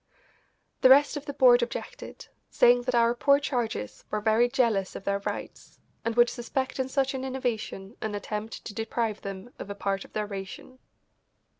The 0.81 0.89
rest 0.89 1.15
of 1.15 1.27
the 1.27 1.33
board 1.35 1.61
objected, 1.61 2.27
saying 2.49 2.81
that 2.89 2.95
our 2.95 3.13
poor 3.13 3.39
charges 3.39 4.03
were 4.09 4.19
very 4.19 4.49
jealous 4.49 4.95
of 4.95 5.03
their 5.03 5.19
rights, 5.19 5.79
and 6.03 6.15
would 6.15 6.27
suspect 6.27 6.79
in 6.79 6.89
such 6.89 7.13
an 7.13 7.23
innovation 7.23 7.95
an 8.01 8.15
attempt 8.15 8.65
to 8.65 8.73
deprive 8.73 9.21
them 9.21 9.53
of 9.59 9.69
a 9.69 9.75
part 9.75 10.03
of 10.03 10.13
their 10.13 10.25
ration. 10.25 10.79